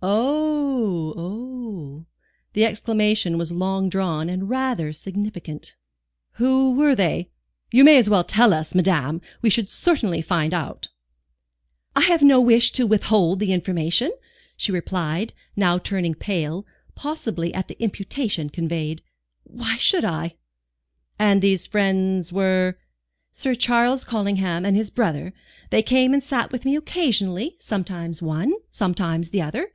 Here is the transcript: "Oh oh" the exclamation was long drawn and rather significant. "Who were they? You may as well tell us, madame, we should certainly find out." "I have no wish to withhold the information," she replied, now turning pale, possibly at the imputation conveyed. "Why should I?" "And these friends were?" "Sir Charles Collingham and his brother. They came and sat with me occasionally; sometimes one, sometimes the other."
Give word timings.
"Oh 0.00 1.12
oh" 1.16 2.06
the 2.52 2.64
exclamation 2.64 3.36
was 3.36 3.50
long 3.50 3.88
drawn 3.88 4.28
and 4.28 4.48
rather 4.48 4.92
significant. 4.92 5.74
"Who 6.34 6.70
were 6.74 6.94
they? 6.94 7.30
You 7.72 7.82
may 7.82 7.98
as 7.98 8.08
well 8.08 8.22
tell 8.22 8.52
us, 8.54 8.76
madame, 8.76 9.20
we 9.42 9.50
should 9.50 9.68
certainly 9.68 10.22
find 10.22 10.54
out." 10.54 10.88
"I 11.96 12.02
have 12.02 12.22
no 12.22 12.40
wish 12.40 12.70
to 12.72 12.86
withhold 12.86 13.40
the 13.40 13.52
information," 13.52 14.12
she 14.56 14.70
replied, 14.70 15.32
now 15.56 15.78
turning 15.78 16.14
pale, 16.14 16.64
possibly 16.94 17.52
at 17.52 17.66
the 17.66 17.80
imputation 17.82 18.50
conveyed. 18.50 19.02
"Why 19.42 19.74
should 19.78 20.04
I?" 20.04 20.36
"And 21.18 21.42
these 21.42 21.66
friends 21.66 22.32
were?" 22.32 22.78
"Sir 23.32 23.56
Charles 23.56 24.04
Collingham 24.04 24.64
and 24.64 24.76
his 24.76 24.90
brother. 24.90 25.34
They 25.70 25.82
came 25.82 26.14
and 26.14 26.22
sat 26.22 26.52
with 26.52 26.64
me 26.64 26.76
occasionally; 26.76 27.56
sometimes 27.58 28.22
one, 28.22 28.52
sometimes 28.70 29.30
the 29.30 29.42
other." 29.42 29.72